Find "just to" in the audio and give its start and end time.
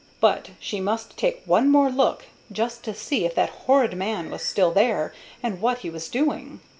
2.51-2.93